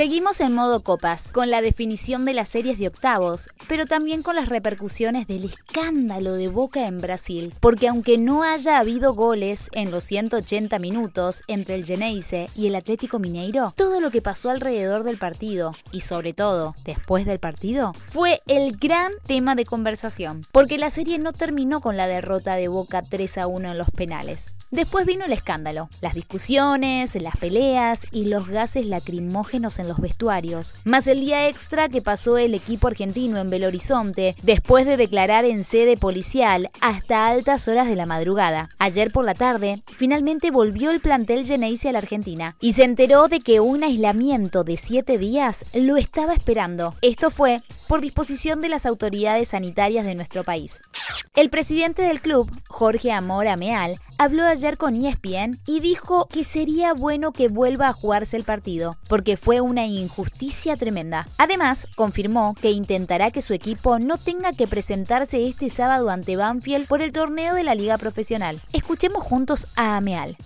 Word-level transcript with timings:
Seguimos 0.00 0.40
en 0.40 0.54
modo 0.54 0.82
copas, 0.82 1.28
con 1.30 1.50
la 1.50 1.60
definición 1.60 2.24
de 2.24 2.32
las 2.32 2.48
series 2.48 2.78
de 2.78 2.86
octavos, 2.86 3.50
pero 3.68 3.84
también 3.84 4.22
con 4.22 4.34
las 4.34 4.48
repercusiones 4.48 5.26
del 5.26 5.44
escándalo 5.44 6.32
de 6.36 6.48
Boca 6.48 6.86
en 6.86 7.02
Brasil, 7.02 7.52
porque 7.60 7.86
aunque 7.86 8.16
no 8.16 8.42
haya 8.42 8.78
habido 8.78 9.12
goles 9.12 9.68
en 9.74 9.90
los 9.90 10.04
180 10.04 10.78
minutos 10.78 11.42
entre 11.48 11.74
el 11.74 11.84
Geneise 11.84 12.48
y 12.54 12.66
el 12.66 12.76
Atlético 12.76 13.18
Mineiro, 13.18 13.74
todo 13.76 14.00
lo 14.00 14.10
que 14.10 14.22
pasó 14.22 14.48
alrededor 14.48 15.04
del 15.04 15.18
partido, 15.18 15.74
y 15.92 16.00
sobre 16.00 16.32
todo 16.32 16.74
después 16.82 17.26
del 17.26 17.38
partido, 17.38 17.92
fue 18.06 18.40
el 18.46 18.78
gran 18.78 19.12
tema 19.26 19.54
de 19.54 19.66
conversación, 19.66 20.46
porque 20.50 20.78
la 20.78 20.88
serie 20.88 21.18
no 21.18 21.34
terminó 21.34 21.82
con 21.82 21.98
la 21.98 22.06
derrota 22.06 22.56
de 22.56 22.68
Boca 22.68 23.02
3 23.02 23.36
a 23.36 23.46
1 23.46 23.72
en 23.72 23.76
los 23.76 23.90
penales. 23.90 24.54
Después 24.70 25.04
vino 25.04 25.26
el 25.26 25.32
escándalo, 25.34 25.90
las 26.00 26.14
discusiones, 26.14 27.14
las 27.16 27.36
peleas 27.36 28.06
y 28.12 28.26
los 28.26 28.48
gases 28.48 28.86
lacrimógenos 28.86 29.78
en 29.78 29.89
los 29.90 30.00
vestuarios, 30.00 30.74
más 30.84 31.08
el 31.08 31.20
día 31.20 31.48
extra 31.48 31.88
que 31.88 32.00
pasó 32.00 32.38
el 32.38 32.54
equipo 32.54 32.86
argentino 32.86 33.38
en 33.38 33.50
Belo 33.50 33.66
Horizonte 33.66 34.36
después 34.42 34.86
de 34.86 34.96
declarar 34.96 35.44
en 35.44 35.64
sede 35.64 35.96
policial 35.96 36.70
hasta 36.80 37.26
altas 37.26 37.66
horas 37.66 37.88
de 37.88 37.96
la 37.96 38.06
madrugada. 38.06 38.68
Ayer 38.78 39.10
por 39.10 39.24
la 39.24 39.34
tarde, 39.34 39.82
finalmente 39.96 40.52
volvió 40.52 40.92
el 40.92 41.00
plantel 41.00 41.44
Geneise 41.44 41.88
a 41.88 41.92
la 41.92 41.98
Argentina 41.98 42.56
y 42.60 42.74
se 42.74 42.84
enteró 42.84 43.26
de 43.26 43.40
que 43.40 43.58
un 43.58 43.82
aislamiento 43.82 44.62
de 44.62 44.76
siete 44.76 45.18
días 45.18 45.64
lo 45.74 45.96
estaba 45.96 46.34
esperando. 46.34 46.94
Esto 47.02 47.32
fue 47.32 47.62
por 47.88 48.00
disposición 48.00 48.60
de 48.60 48.68
las 48.68 48.86
autoridades 48.86 49.48
sanitarias 49.48 50.06
de 50.06 50.14
nuestro 50.14 50.44
país. 50.44 50.80
El 51.34 51.50
presidente 51.50 52.02
del 52.02 52.20
club, 52.20 52.48
Jorge 52.68 53.10
Amor 53.10 53.48
Ameal, 53.48 53.96
habló 54.16 54.44
ayer 54.44 54.76
con 54.76 54.94
ESPN 54.94 55.58
y 55.66 55.80
dijo 55.80 56.28
que 56.28 56.44
sería 56.44 56.92
bueno 56.92 57.32
que 57.32 57.48
vuelva 57.48 57.88
a 57.88 57.92
jugarse 57.92 58.36
el 58.36 58.44
partido, 58.44 58.96
porque 59.08 59.36
fue 59.36 59.60
una 59.60 59.79
injusticia 59.86 60.76
tremenda. 60.76 61.26
Además, 61.38 61.88
confirmó 61.96 62.54
que 62.60 62.70
intentará 62.70 63.30
que 63.30 63.42
su 63.42 63.54
equipo 63.54 63.98
no 63.98 64.18
tenga 64.18 64.52
que 64.52 64.66
presentarse 64.66 65.46
este 65.46 65.70
sábado 65.70 66.10
ante 66.10 66.36
Banfield 66.36 66.86
por 66.88 67.02
el 67.02 67.12
torneo 67.12 67.54
de 67.54 67.64
la 67.64 67.74
Liga 67.74 67.98
Profesional. 67.98 68.60
Escuchemos 68.72 69.22
juntos 69.22 69.68
a 69.76 69.96
Ameal. 69.96 70.36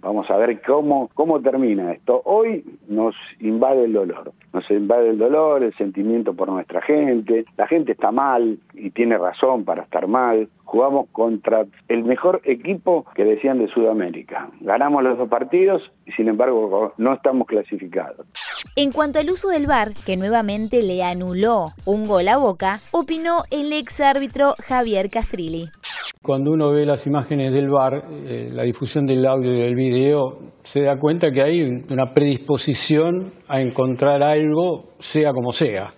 Vamos 0.00 0.30
a 0.30 0.36
ver 0.38 0.62
cómo, 0.62 1.10
cómo 1.12 1.40
termina 1.40 1.92
esto. 1.92 2.22
Hoy 2.24 2.64
nos 2.88 3.14
invade 3.38 3.84
el 3.84 3.92
dolor, 3.92 4.32
nos 4.54 4.70
invade 4.70 5.10
el 5.10 5.18
dolor, 5.18 5.62
el 5.62 5.76
sentimiento 5.76 6.32
por 6.32 6.48
nuestra 6.48 6.80
gente. 6.80 7.44
La 7.58 7.66
gente 7.66 7.92
está 7.92 8.10
mal 8.10 8.58
y 8.72 8.90
tiene 8.90 9.18
razón 9.18 9.64
para 9.66 9.82
estar 9.82 10.06
mal. 10.06 10.48
Jugamos 10.64 11.08
contra 11.12 11.66
el 11.88 12.04
mejor 12.04 12.40
equipo 12.44 13.04
que 13.14 13.24
decían 13.24 13.58
de 13.58 13.68
Sudamérica. 13.68 14.48
Ganamos 14.60 15.02
los 15.02 15.18
dos 15.18 15.28
partidos 15.28 15.82
y 16.06 16.12
sin 16.12 16.28
embargo 16.28 16.94
no 16.96 17.12
estamos 17.12 17.46
clasificados. 17.46 18.26
En 18.82 18.92
cuanto 18.92 19.18
al 19.18 19.28
uso 19.28 19.50
del 19.50 19.66
VAR, 19.66 19.92
que 20.06 20.16
nuevamente 20.16 20.82
le 20.82 21.02
anuló 21.02 21.74
un 21.84 22.08
gol 22.08 22.26
a 22.28 22.38
Boca, 22.38 22.80
opinó 22.92 23.42
el 23.50 23.74
ex 23.74 24.00
árbitro 24.00 24.54
Javier 24.66 25.10
Castrilli. 25.10 25.66
Cuando 26.22 26.52
uno 26.52 26.70
ve 26.70 26.86
las 26.86 27.06
imágenes 27.06 27.52
del 27.52 27.68
bar, 27.68 28.02
eh, 28.10 28.48
la 28.50 28.62
difusión 28.62 29.04
del 29.04 29.26
audio 29.26 29.52
y 29.52 29.60
del 29.60 29.74
video, 29.74 30.38
se 30.62 30.80
da 30.80 30.98
cuenta 30.98 31.30
que 31.30 31.42
hay 31.42 31.60
una 31.60 32.14
predisposición 32.14 33.34
a 33.48 33.60
encontrar 33.60 34.22
algo, 34.22 34.94
sea 34.98 35.34
como 35.34 35.52
sea. 35.52 35.92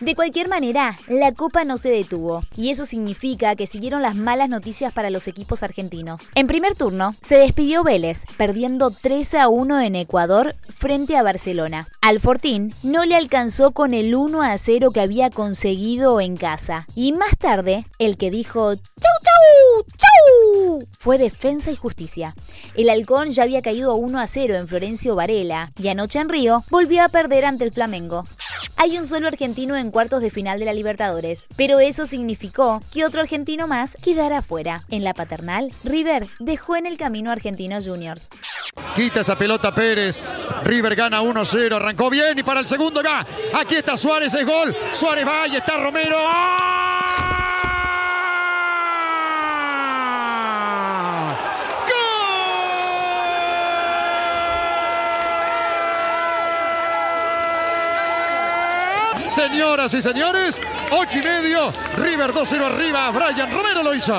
De 0.00 0.14
cualquier 0.14 0.48
manera, 0.48 0.96
la 1.08 1.32
Copa 1.32 1.64
no 1.64 1.76
se 1.76 1.90
detuvo, 1.90 2.44
y 2.56 2.70
eso 2.70 2.86
significa 2.86 3.56
que 3.56 3.66
siguieron 3.66 4.00
las 4.00 4.14
malas 4.14 4.48
noticias 4.48 4.92
para 4.92 5.10
los 5.10 5.26
equipos 5.26 5.64
argentinos. 5.64 6.30
En 6.36 6.46
primer 6.46 6.76
turno, 6.76 7.16
se 7.20 7.36
despidió 7.36 7.82
Vélez, 7.82 8.24
perdiendo 8.36 8.90
3 8.90 9.34
a 9.34 9.48
1 9.48 9.80
en 9.80 9.96
Ecuador 9.96 10.54
frente 10.68 11.16
a 11.16 11.24
Barcelona. 11.24 11.88
Al 12.00 12.20
Fortín 12.20 12.74
no 12.84 13.04
le 13.04 13.16
alcanzó 13.16 13.72
con 13.72 13.92
el 13.92 14.14
1 14.14 14.42
a 14.42 14.56
0 14.56 14.92
que 14.92 15.00
había 15.00 15.30
conseguido 15.30 16.20
en 16.20 16.36
casa, 16.36 16.86
y 16.94 17.12
más 17.12 17.36
tarde, 17.36 17.84
el 17.98 18.16
que 18.16 18.30
dijo 18.30 18.74
¡Chau, 18.74 18.84
chau! 19.22 19.84
¡Chau! 19.96 20.88
fue 20.98 21.18
Defensa 21.18 21.70
y 21.70 21.76
Justicia. 21.76 22.34
El 22.74 22.90
Halcón 22.90 23.30
ya 23.30 23.42
había 23.42 23.62
caído 23.62 23.94
1 23.94 24.18
a 24.18 24.26
0 24.26 24.54
en 24.54 24.68
Florencio 24.68 25.16
Varela, 25.16 25.72
y 25.80 25.88
anoche 25.88 26.18
en 26.18 26.28
Río 26.28 26.64
volvió 26.70 27.02
a 27.02 27.08
perder 27.08 27.44
ante 27.44 27.64
el 27.64 27.72
Flamengo. 27.72 28.26
Hay 28.80 28.96
un 28.96 29.08
solo 29.08 29.26
argentino 29.26 29.76
en 29.76 29.90
cuartos 29.90 30.22
de 30.22 30.30
final 30.30 30.60
de 30.60 30.64
la 30.64 30.72
Libertadores, 30.72 31.48
pero 31.56 31.80
eso 31.80 32.06
significó 32.06 32.80
que 32.92 33.04
otro 33.04 33.20
argentino 33.20 33.66
más 33.66 33.96
quedara 34.00 34.38
afuera. 34.38 34.84
En 34.88 35.02
la 35.02 35.14
paternal, 35.14 35.72
River 35.82 36.28
dejó 36.38 36.76
en 36.76 36.86
el 36.86 36.96
camino 36.96 37.30
a 37.30 37.32
Argentinos 37.32 37.88
Juniors. 37.88 38.28
Quita 38.94 39.20
esa 39.20 39.36
pelota 39.36 39.74
Pérez. 39.74 40.22
River 40.62 40.94
gana 40.94 41.20
1-0. 41.20 41.74
Arrancó 41.74 42.08
bien 42.08 42.38
y 42.38 42.44
para 42.44 42.60
el 42.60 42.68
segundo 42.68 43.02
va. 43.02 43.26
Aquí 43.52 43.74
está 43.74 43.96
Suárez, 43.96 44.32
es 44.32 44.46
gol. 44.46 44.74
Suárez 44.92 45.26
va 45.26 45.48
y 45.48 45.56
está 45.56 45.76
Romero. 45.78 46.16
Señoras 59.30 59.92
y 59.94 60.02
señores, 60.02 60.60
ocho 60.90 61.18
y 61.18 61.22
medio, 61.22 61.72
River 61.96 62.32
2-0 62.32 62.64
arriba, 62.64 63.10
Brian 63.10 63.52
Romero 63.52 63.82
lo 63.82 63.94
hizo. 63.94 64.16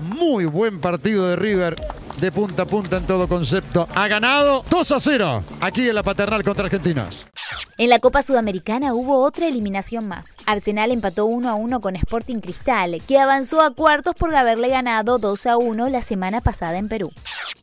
Muy 0.00 0.46
buen 0.46 0.80
partido 0.80 1.28
de 1.28 1.36
River, 1.36 1.76
de 2.18 2.32
punta 2.32 2.62
a 2.62 2.66
punta 2.66 2.96
en 2.96 3.06
todo 3.06 3.28
concepto. 3.28 3.86
Ha 3.94 4.08
ganado 4.08 4.64
2 4.68 4.92
a 4.92 5.00
0 5.00 5.44
aquí 5.60 5.88
en 5.88 5.94
la 5.94 6.02
paternal 6.02 6.42
contra 6.42 6.64
Argentinos. 6.64 7.26
En 7.82 7.88
la 7.88 7.98
Copa 7.98 8.22
Sudamericana 8.22 8.94
hubo 8.94 9.18
otra 9.18 9.48
eliminación 9.48 10.06
más. 10.06 10.36
Arsenal 10.46 10.92
empató 10.92 11.26
1 11.26 11.48
a 11.48 11.54
1 11.54 11.80
con 11.80 11.96
Sporting 11.96 12.36
Cristal, 12.36 13.02
que 13.08 13.18
avanzó 13.18 13.60
a 13.60 13.74
cuartos 13.74 14.14
por 14.14 14.32
haberle 14.32 14.68
ganado 14.68 15.18
2 15.18 15.46
a 15.46 15.56
1 15.56 15.88
la 15.88 16.00
semana 16.00 16.40
pasada 16.40 16.78
en 16.78 16.88
Perú. 16.88 17.10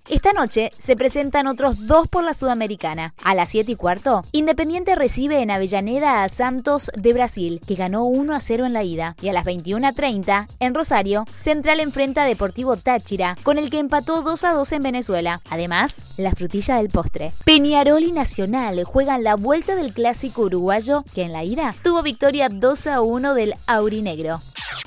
Esta 0.09 0.34
noche 0.34 0.74
se 0.78 0.96
presentan 0.97 1.47
otros 1.47 1.85
dos 1.85 2.07
por 2.07 2.24
la 2.24 2.34
Sudamericana. 2.34 3.13
A 3.24 3.34
las 3.34 3.50
7 3.50 3.72
y 3.72 3.75
cuarto, 3.75 4.25
Independiente 4.34 4.96
recibe 4.96 5.40
en 5.40 5.52
Avellaneda 5.52 6.24
a 6.24 6.30
Santos 6.30 6.91
de 6.97 7.13
Brasil, 7.13 7.62
que 7.66 7.75
ganó 7.75 8.03
1 8.06 8.34
a 8.34 8.41
0 8.41 8.66
en 8.66 8.74
la 8.74 8.84
ida. 8.84 9.16
Y 9.22 9.30
a 9.30 9.34
las 9.34 9.46
21.30, 9.46 10.47
en 10.59 10.74
Rosario, 10.74 11.25
Central 11.38 11.80
enfrenta 11.80 12.24
a 12.24 12.25
Deportivo 12.25 12.75
Táchira, 12.75 13.38
con 13.44 13.57
el 13.57 13.69
que 13.69 13.80
empató 13.80 14.22
2 14.24 14.44
a 14.44 14.53
2 14.53 14.72
en 14.74 14.84
Venezuela. 14.84 15.41
Además, 15.50 16.07
la 16.18 16.31
frutilla 16.31 16.78
del 16.78 16.90
postre. 16.90 17.31
Peñarol 17.46 18.03
y 18.03 18.12
Nacional 18.12 18.84
juegan 18.84 19.24
la 19.24 19.36
vuelta 19.36 19.75
del 19.75 19.94
clásico 19.94 20.09
uruguayo, 20.38 21.03
que 21.14 21.24
en 21.24 21.31
la 21.31 21.44
ida 21.44 21.75
tuvo 21.84 22.02
victoria 22.02 22.50
2 22.50 22.88
a 22.88 23.02
1 23.02 23.34
del 23.34 23.53
Aurinegro. 23.68 24.42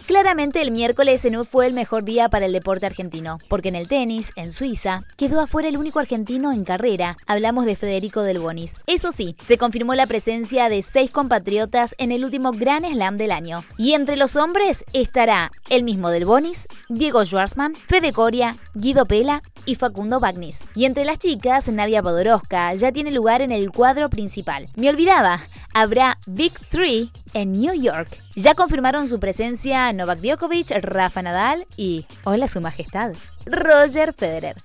Claramente 0.07 0.61
el 0.61 0.73
miércoles 0.73 1.25
no 1.31 1.45
fue 1.45 1.67
el 1.67 1.75
mejor 1.75 2.05
día 2.05 2.29
para 2.29 2.47
el 2.47 2.53
deporte 2.53 2.87
argentino, 2.87 3.39
porque 3.49 3.69
en 3.69 3.77
el 3.77 3.89
tenis, 3.89 4.33
en 4.37 4.51
Suiza, 4.51 5.05
quedó 5.17 5.41
afuera 5.41 5.69
el 5.69 5.77
único 5.77 6.01
argentino 6.01 6.53
en 6.53 6.65
carrera. 6.65 7.17
Hablamos 7.27 7.65
de 7.65 7.77
Federico 7.77 8.23
Del 8.23 8.41
Bonis. 8.41 8.77
Eso 8.87 9.13
sí, 9.13 9.37
se 9.47 9.59
confirmó 9.59 9.95
la 9.95 10.07
presencia 10.07 10.69
de 10.69 10.83
seis 10.83 11.11
compatriotas 11.11 11.95
en 11.99 12.13
el 12.13 12.25
último 12.25 12.51
Gran 12.53 12.85
Slam 12.85 13.17
del 13.17 13.31
año. 13.31 13.65
Y 13.79 13.93
entre 13.93 14.17
los 14.17 14.37
hombres 14.37 14.85
estará 14.93 15.51
el 15.71 15.85
mismo 15.85 16.11
Del 16.11 16.25
Bonis, 16.25 16.67
Diego 16.89 17.25
Schwarzman, 17.25 17.75
Fede 17.75 18.13
Coria, 18.13 18.57
Guido 18.75 19.07
Pela 19.07 19.43
y 19.67 19.75
Facundo 19.75 20.21
Bagnis. 20.21 20.69
Y 20.75 20.85
entre 20.85 21.05
las 21.05 21.19
chicas, 21.19 21.69
Nadia 21.69 22.03
Podoroska 22.03 22.75
ya 22.75 22.93
tiene 22.93 23.11
lugar 23.11 23.43
en 23.43 23.53
el 23.53 23.71
cuadro 23.71 24.09
principal. 24.09 24.69
Me 24.77 24.89
olvidaba, 24.89 25.41
habrá 25.75 26.19
Big 26.27 26.53
Three 26.69 27.11
en 27.35 27.53
New 27.53 27.75
York. 27.75 28.09
Ya 28.35 28.55
confirmaron 28.55 29.09
su 29.09 29.21
presencia 29.21 29.93
Novak 29.93 30.21
Djokovic, 30.21 30.71
Rafa 30.83 31.23
Nadal 31.23 31.67
y, 31.77 32.07
hola 32.25 32.49
su 32.49 32.61
majestad, 32.61 33.13
Roger 33.47 34.15
Federer. 34.15 34.57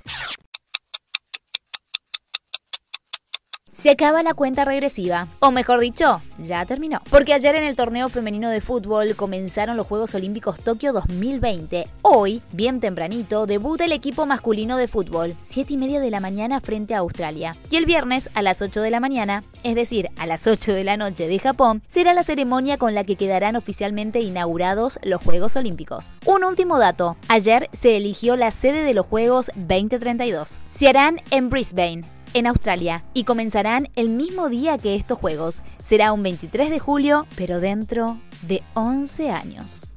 Se 3.77 3.91
acaba 3.91 4.23
la 4.23 4.33
cuenta 4.33 4.65
regresiva, 4.65 5.27
o 5.39 5.51
mejor 5.51 5.79
dicho, 5.79 6.23
ya 6.39 6.65
terminó. 6.65 6.99
Porque 7.11 7.35
ayer 7.35 7.53
en 7.53 7.63
el 7.63 7.75
torneo 7.75 8.09
femenino 8.09 8.49
de 8.49 8.59
fútbol 8.59 9.15
comenzaron 9.15 9.77
los 9.77 9.85
Juegos 9.85 10.15
Olímpicos 10.15 10.59
Tokio 10.59 10.93
2020. 10.93 11.87
Hoy, 12.01 12.41
bien 12.51 12.79
tempranito, 12.79 13.45
debuta 13.45 13.85
el 13.85 13.91
equipo 13.91 14.25
masculino 14.25 14.77
de 14.77 14.87
fútbol, 14.87 15.37
7 15.41 15.73
y 15.73 15.77
media 15.77 15.99
de 15.99 16.09
la 16.09 16.19
mañana 16.19 16.59
frente 16.59 16.95
a 16.95 16.99
Australia. 16.99 17.55
Y 17.69 17.75
el 17.75 17.85
viernes 17.85 18.31
a 18.33 18.41
las 18.41 18.63
8 18.63 18.81
de 18.81 18.89
la 18.89 18.99
mañana, 18.99 19.43
es 19.61 19.75
decir, 19.75 20.09
a 20.17 20.25
las 20.25 20.47
8 20.47 20.73
de 20.73 20.83
la 20.83 20.97
noche 20.97 21.27
de 21.27 21.37
Japón, 21.37 21.83
será 21.85 22.15
la 22.15 22.23
ceremonia 22.23 22.79
con 22.79 22.95
la 22.95 23.03
que 23.03 23.15
quedarán 23.15 23.55
oficialmente 23.55 24.21
inaugurados 24.21 24.99
los 25.03 25.21
Juegos 25.21 25.55
Olímpicos. 25.55 26.15
Un 26.25 26.43
último 26.43 26.79
dato, 26.79 27.15
ayer 27.27 27.69
se 27.73 27.95
eligió 27.95 28.37
la 28.37 28.49
sede 28.49 28.81
de 28.81 28.95
los 28.95 29.05
Juegos 29.05 29.51
2032. 29.55 30.63
Se 30.67 30.89
harán 30.89 31.21
en 31.29 31.49
Brisbane, 31.49 32.16
en 32.37 32.45
Australia 32.45 33.03
y 33.15 33.23
comenzarán 33.23 33.89
el 33.95 34.09
mismo 34.09 34.47
día 34.47 34.77
que 34.77 34.93
estos 34.93 35.17
Juegos. 35.17 35.63
Será 35.79 36.13
un 36.13 36.21
23 36.21 36.69
de 36.69 36.79
julio, 36.79 37.25
pero 37.35 37.59
dentro 37.59 38.19
de 38.43 38.61
11 38.75 39.31
años. 39.31 39.96